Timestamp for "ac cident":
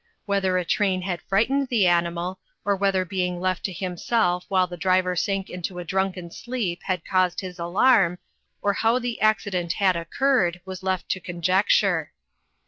9.21-9.73